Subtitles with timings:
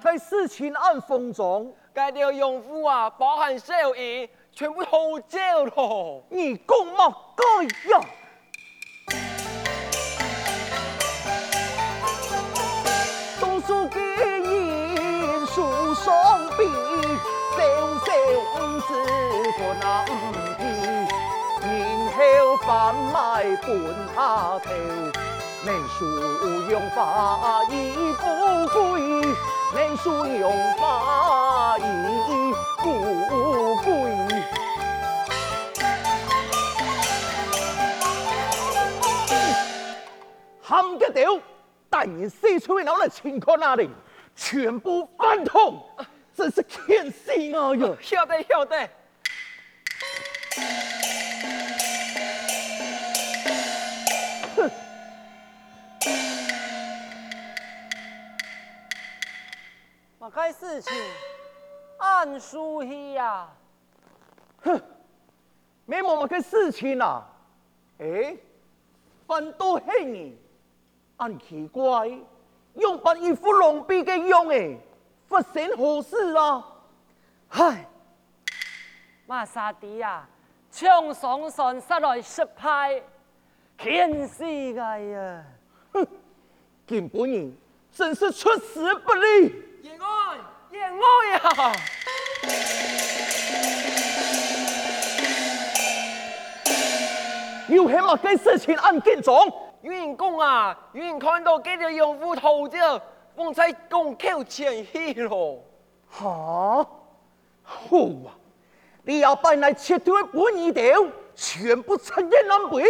[0.00, 6.24] 该事情按风中，该条用户啊，包含收益，全部偷走了。
[6.30, 7.44] 你讲嘛该
[7.90, 8.00] 呀？
[13.38, 16.64] 读书给人书上笔，
[17.54, 17.60] 小
[18.06, 18.10] 小
[18.56, 18.88] 五子
[19.58, 20.10] 过那五
[20.56, 20.60] 皮，
[21.62, 21.68] 然
[22.16, 22.68] 后贩
[23.12, 23.14] 卖
[23.56, 23.68] 半
[24.14, 24.18] 下
[24.60, 24.66] 头，
[25.62, 25.98] 念书
[26.70, 27.72] 用法已
[28.14, 28.24] 不
[28.72, 28.80] 归。
[29.72, 31.82] 念书用法已
[32.82, 32.90] 不
[33.84, 33.92] 归，
[40.66, 41.38] 冚个屌！
[41.88, 43.88] 但愿四处老来情况那里，
[44.34, 45.80] 全部翻通，
[46.34, 47.96] 真是天死我哟！
[48.00, 48.88] 晓得晓得。
[60.30, 60.92] 该事情
[61.98, 63.48] 按书去呀！
[64.62, 64.80] 哼，
[65.84, 67.26] 没么么个事情啊！
[67.98, 68.36] 哎，
[69.26, 70.38] 反倒是你，
[71.16, 72.08] 按奇怪，
[72.74, 74.78] 用把一副龙臂给用诶，
[75.26, 76.66] 发生何事啊？
[77.48, 77.86] 嗨，
[79.26, 80.26] 马沙迪呀，
[80.70, 83.02] 枪上山杀来失败，
[83.76, 85.44] 天死个呀！
[85.92, 86.06] 哼，
[86.86, 87.56] 根本人
[87.92, 89.69] 真是出师不利。
[90.98, 91.72] 我，呀！
[97.68, 99.46] 有什么该事情按紧装？
[99.82, 103.00] 有人讲啊，有人看到几条用户头像，
[103.36, 105.64] 放在公口前去咯。
[106.08, 106.86] 哈？
[107.62, 107.96] 好
[108.26, 108.34] 啊！
[109.04, 112.84] 你要把那切断本二条，全部拆人南北，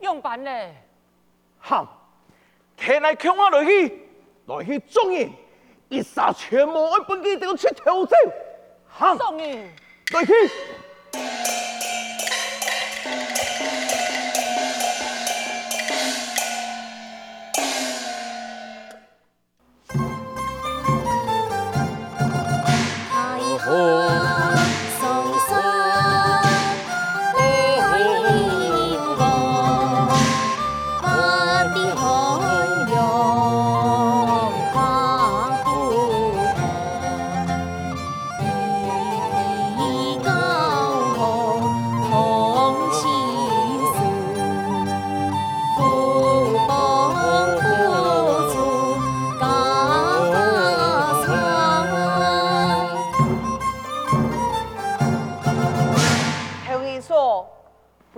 [0.00, 0.74] 用办嘞？
[1.58, 2.10] 好，
[2.76, 4.06] 看来看我落去，
[4.44, 5.30] 落去中人。
[5.88, 8.16] 一杀全部爱本机都出头走，
[8.88, 9.16] 好，
[10.10, 10.32] 对去。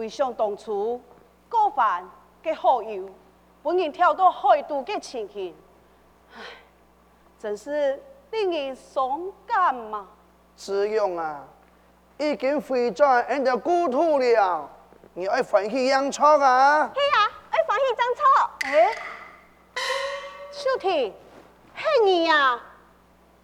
[0.06, 1.00] 想当初
[1.48, 2.06] 过饭
[2.44, 3.08] 嘅好友，
[3.62, 5.54] 本人跳到海都嘅情形，
[6.36, 6.42] 唉，
[7.38, 7.98] 真是
[8.30, 10.06] 令人伤感嘛。
[10.54, 11.42] 子勇啊，
[12.18, 14.68] 已经回转人家故土了，
[15.14, 16.90] 你爱欢喜养草啊？
[16.94, 17.18] 系啊，
[17.50, 18.50] 爱欢喜长草。
[18.66, 18.94] 哎，
[20.52, 21.14] 秀婷，
[21.74, 22.60] 是你呀？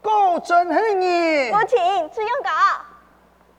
[0.03, 1.50] 果真系你。
[1.50, 2.50] 父亲，子勇哥。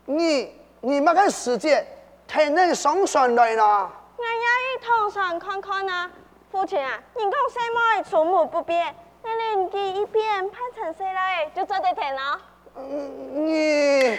[0.04, 1.84] 你你乜个时间？
[2.28, 6.10] 天能上船来了，我要去唐山看看啊！
[6.50, 12.40] 父亲啊，你讲什么出门不变，那年纪一变派成谁来就做得成了。
[12.76, 14.18] 嗯，你，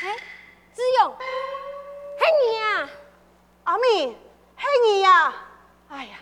[0.00, 0.16] 哎，
[0.72, 1.16] 子勇，
[2.18, 2.88] 是你啊！
[3.64, 4.16] 阿妹，
[4.56, 5.34] 是你呀！
[5.90, 6.16] 哎呀，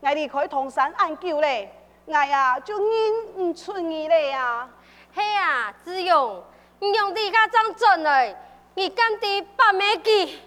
[0.00, 1.72] 我离开唐山很久嘞，
[2.06, 4.68] 我呀就认唔出你嘞呀。
[5.14, 6.42] 嘿啊，子勇，
[6.78, 8.34] 你用地卡张准嘞，
[8.74, 10.40] 你干地把没记？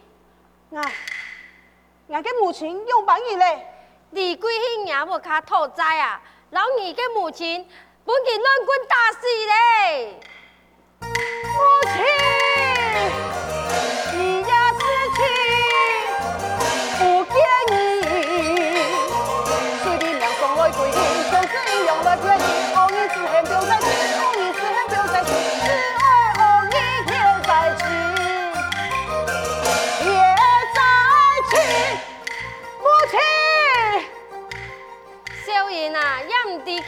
[0.73, 0.81] 啊，
[2.09, 3.67] 俺个母亲用帮你嘞，
[4.09, 6.19] 你贵姓也无卡讨债啊，
[6.49, 7.67] 老二个母亲
[8.03, 10.19] 本给乱棍打死嘞。
[10.99, 11.07] 母
[11.93, 12.03] 亲，
[14.17, 14.79] 你呀死
[15.15, 15.17] 去
[16.97, 17.35] 不见
[17.69, 17.73] 你，
[19.83, 20.79] 随便两双来归，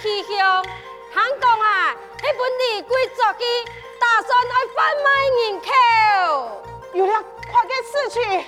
[0.02, 0.64] 气象，
[1.14, 3.66] 香港啊，迄本李贵作的，
[4.00, 5.10] 打算来贩卖
[5.42, 6.62] 人口，
[6.94, 8.46] 有了快点死去。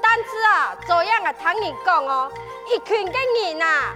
[0.00, 2.30] 但是啊，这样啊，听你讲哦，
[2.66, 3.94] 一群个人啊，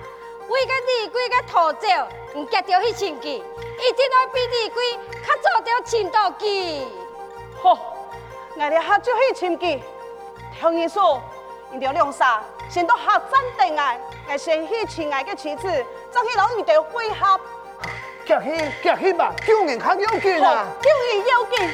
[0.49, 1.89] 为个二鬼个逃走，
[2.35, 4.93] 唔结掉去亲戚，一定要比二鬼
[5.27, 6.87] 较早掉青岛去。
[7.61, 7.97] 好，
[8.55, 9.83] 我哋下就去亲戚。
[10.59, 11.21] 听你说，
[11.71, 12.39] 你条两煞
[12.71, 14.01] 先到客栈等我，
[14.33, 15.85] 我先去亲爱个妻子，
[16.17, 17.39] 再去老二条会合。
[18.25, 21.71] 夹去夹去吧，救人较要紧好啊！，救人要紧。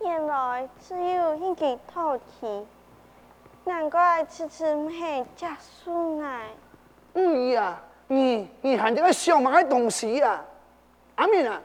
[0.00, 2.66] 原来只有一个陶器，
[3.62, 5.46] 难怪迟迟唔系结
[5.84, 6.48] 束爱。
[7.14, 10.44] 嗯呀，你你还这个小马的东西呀、
[11.14, 11.60] 阿敏啊，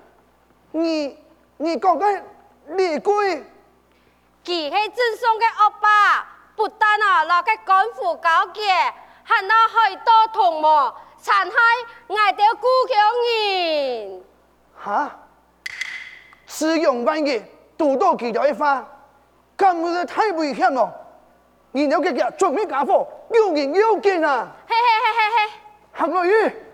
[0.70, 1.18] 你
[1.58, 2.06] 你讲个
[2.68, 3.42] 李逵，
[4.46, 8.64] 佢系赠送嘅恶霸，不但啊那个官府高洁，
[9.24, 11.54] 还攞许多同谋，残害
[12.08, 14.24] 我哋故乡人。
[14.76, 15.16] 哈，
[16.48, 17.44] 使用万一，
[17.78, 18.84] 独到几条一发，
[19.56, 20.92] 根本是太危险了。
[21.72, 24.48] 你要给佢准备家伙，有人有见啊！
[24.68, 25.60] 嘿嘿嘿嘿嘿。
[25.94, 26.67] 韩国瑜。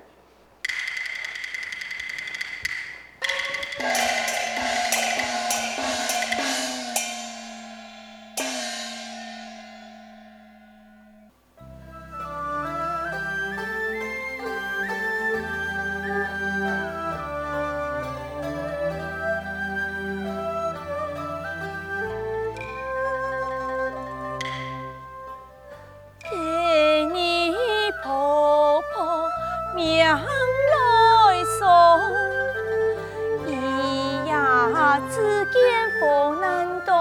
[35.13, 35.21] 世
[35.51, 35.61] 间
[35.99, 36.93] 不能懂？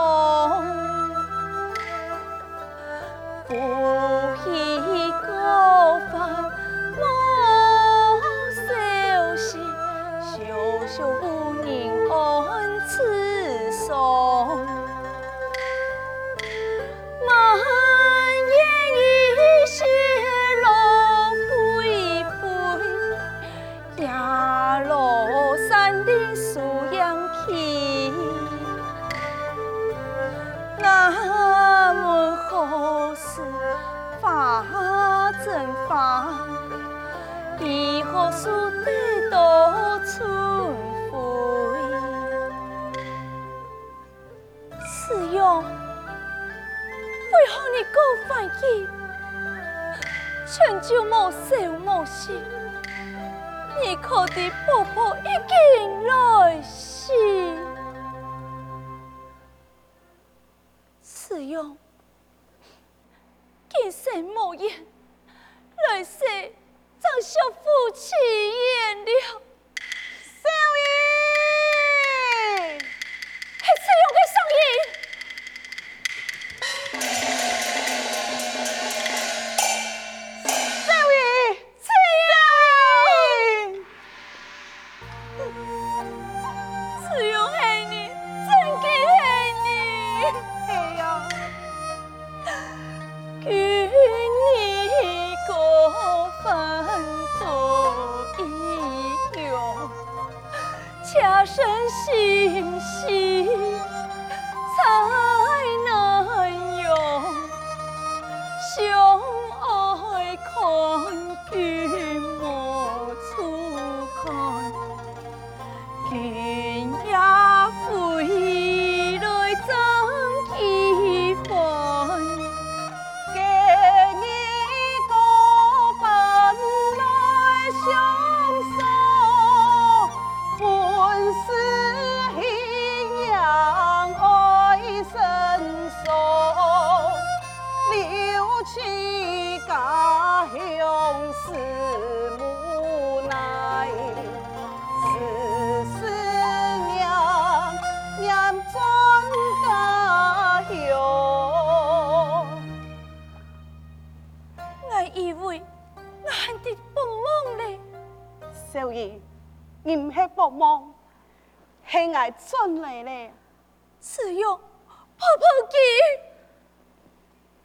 [38.23, 38.47] 以后数
[38.85, 40.15] 得到处
[41.11, 41.15] 飞。
[44.87, 45.65] 此样。
[47.33, 47.99] 为何你够
[48.29, 48.87] 反应？
[50.47, 52.33] 全就莫笑莫笑，
[53.83, 57.13] 你可的婆婆已经来袭。
[67.32, 69.42] 怎修夫妻言了？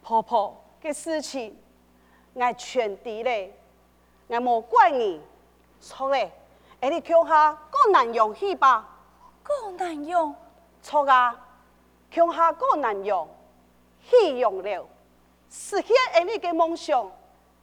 [0.08, 1.54] 婆婆嘅事情，
[2.32, 3.52] 我全知咧，
[4.28, 5.20] 我冇怪你，
[5.82, 6.32] 错咧，
[6.80, 8.88] 诶你乡下够难用去吧，
[9.42, 10.34] 够难用，
[10.80, 11.38] 错啊，
[12.10, 13.28] 乡下够难用，
[14.08, 14.88] 去用了，
[15.50, 17.12] 实现诶你嘅梦想，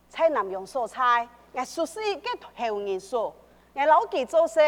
[0.08, 3.34] 在南洋所菜，我熟悉嘅后人说，
[3.74, 4.60] 我老记做事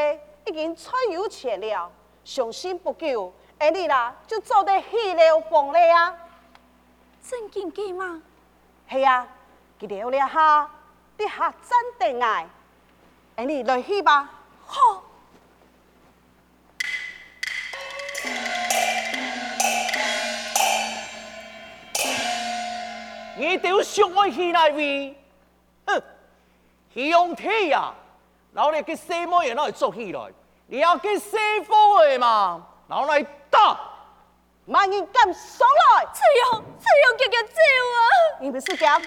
[0.47, 1.91] 已经出有钱了，
[2.23, 6.23] 相信不久，诶你啦就做得起了房了啊。
[7.29, 8.21] 真见机吗？
[8.89, 9.27] 系啊
[9.79, 10.69] 佢了有你下
[11.17, 12.19] 啲客真定
[13.45, 14.29] 你来去吧
[14.65, 15.03] 好
[23.35, 25.15] 你都想我去那边
[25.85, 26.01] 哼
[26.93, 27.93] 你用体啊
[28.53, 29.25] 然后去 say
[30.67, 33.21] 你要去西府的嘛老来
[34.69, 36.05] 慢一敢上来？
[36.13, 37.99] 吃药吃药赶紧走啊。
[38.41, 39.01] 你不是讲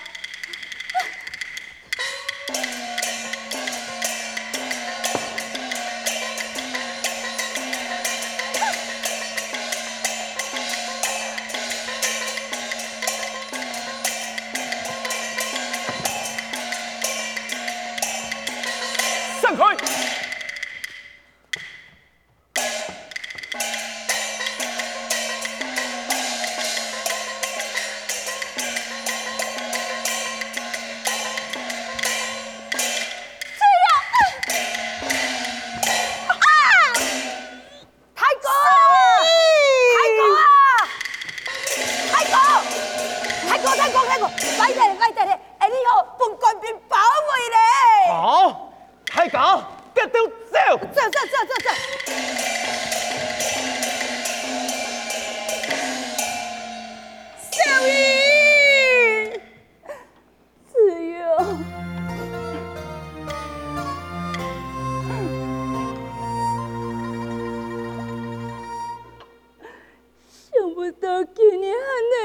[71.27, 71.77] 時には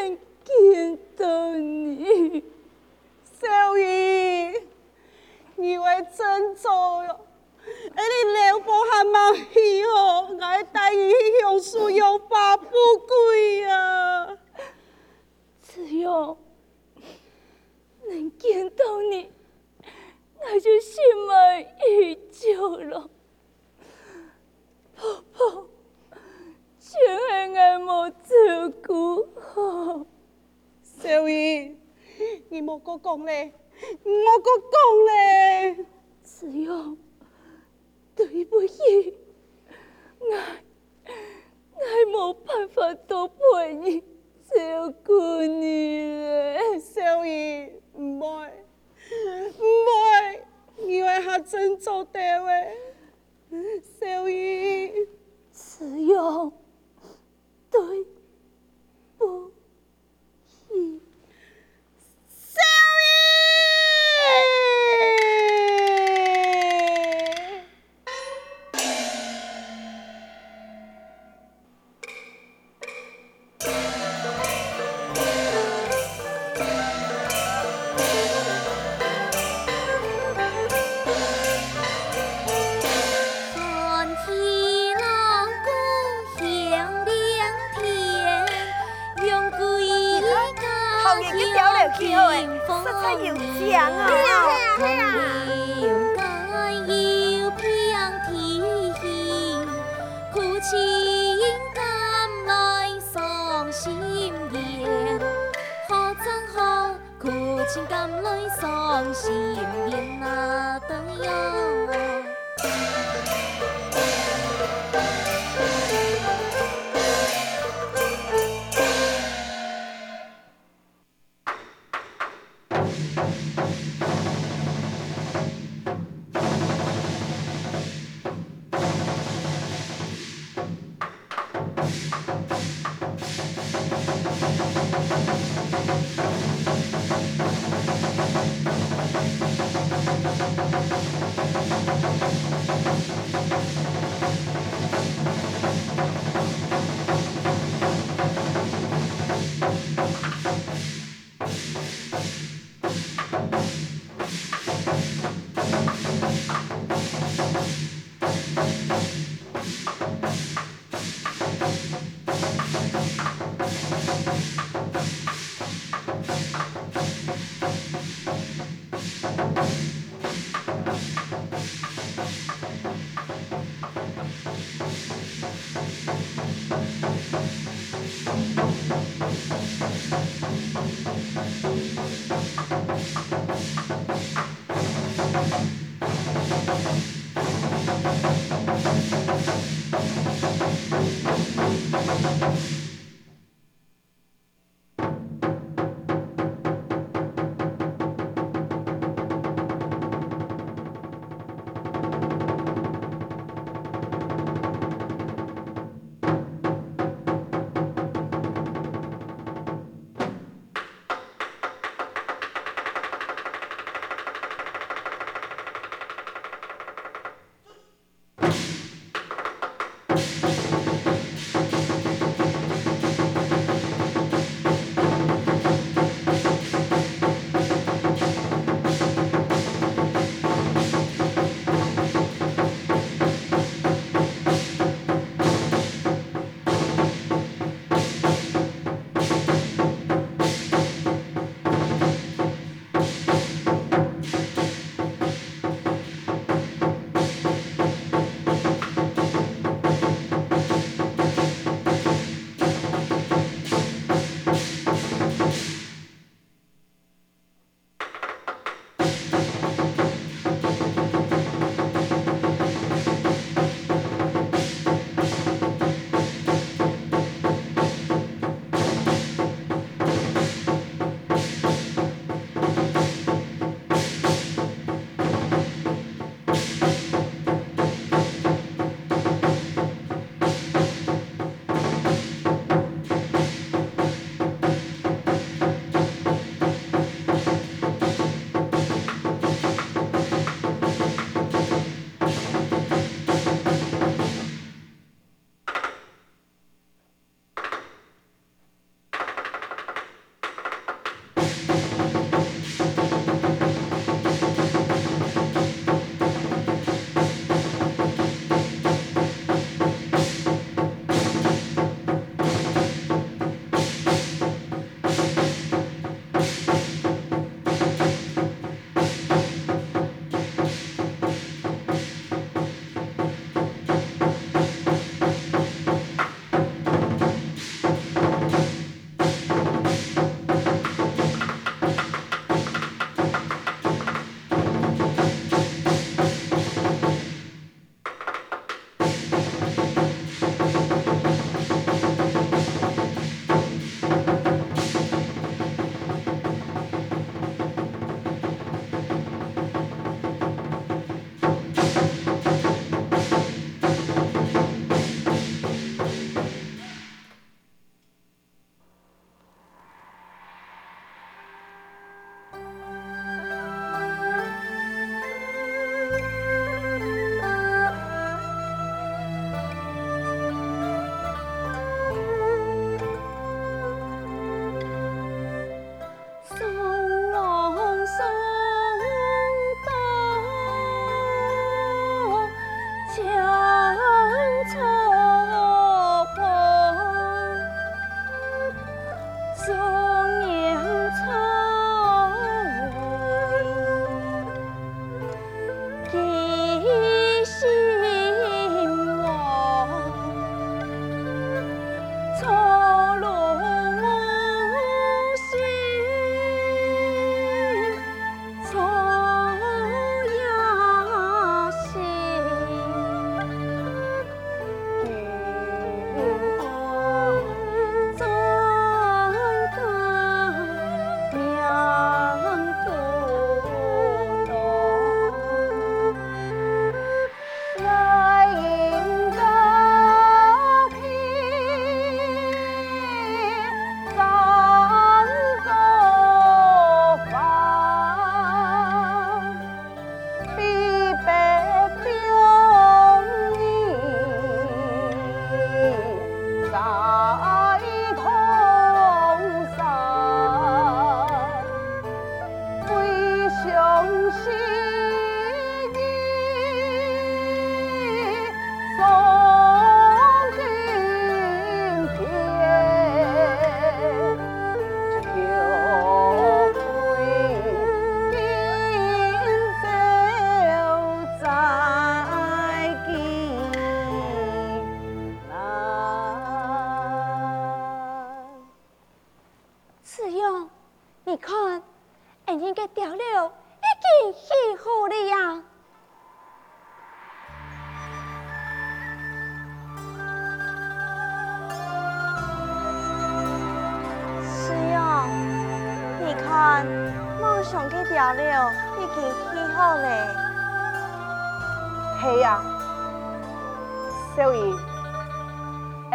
[0.03, 0.34] ねん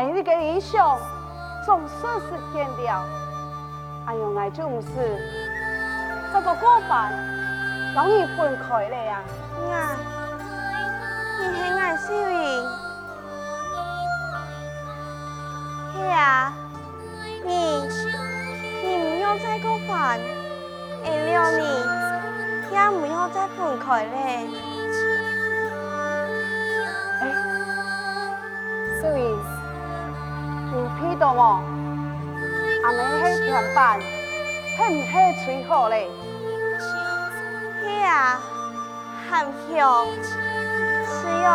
[0.00, 0.98] 哎，你个理想
[1.66, 3.04] 总算实现了。
[4.06, 4.88] 哎呦，我就唔是
[6.32, 7.12] 这个过犯，
[7.94, 9.22] 让你分开了呀。
[9.68, 9.90] 呀，
[11.38, 12.42] 你系我小姨。
[15.92, 16.50] 系啊，
[17.44, 17.52] 你
[18.82, 20.18] 你唔要再过犯。
[21.04, 21.62] 哎，了你，
[22.72, 24.48] 也唔要再分开嘞。
[27.20, 27.22] 哎，
[29.02, 29.20] 小姨，
[31.20, 31.60] 你批到冇？
[32.82, 36.08] 阿妹喺上班，系唔系吹好嘞？
[37.84, 38.40] 嘿啊，
[39.28, 40.06] 含笑，
[41.04, 41.52] 是用，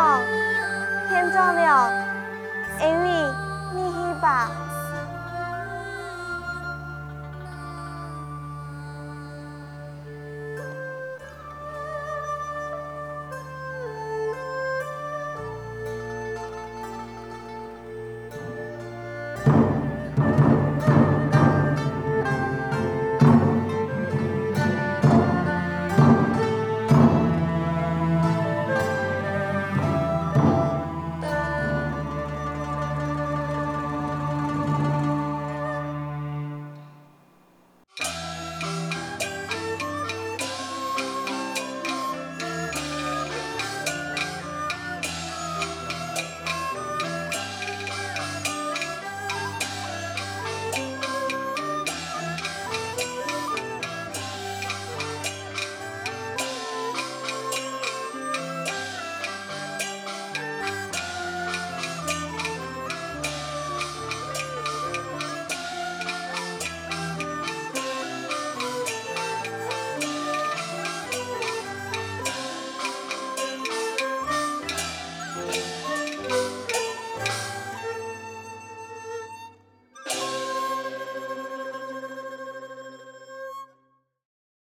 [1.08, 1.90] 天早了，
[2.80, 3.10] 因为，
[3.74, 4.48] 你去吧。